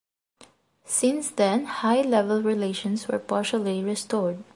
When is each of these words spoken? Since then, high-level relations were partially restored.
Since 0.87 1.29
then, 1.29 1.65
high-level 1.65 2.41
relations 2.41 3.07
were 3.07 3.19
partially 3.19 3.83
restored. 3.83 4.43